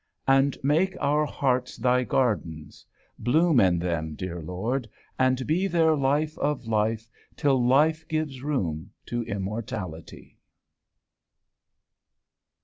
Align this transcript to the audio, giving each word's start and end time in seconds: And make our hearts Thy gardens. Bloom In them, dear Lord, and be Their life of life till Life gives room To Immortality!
And 0.27 0.57
make 0.63 0.97
our 0.99 1.27
hearts 1.27 1.77
Thy 1.77 2.03
gardens. 2.05 2.87
Bloom 3.19 3.59
In 3.59 3.77
them, 3.77 4.15
dear 4.15 4.41
Lord, 4.41 4.89
and 5.19 5.45
be 5.45 5.67
Their 5.67 5.95
life 5.95 6.35
of 6.39 6.65
life 6.65 7.07
till 7.37 7.63
Life 7.63 8.07
gives 8.07 8.41
room 8.41 8.93
To 9.05 9.21
Immortality! 9.21 10.39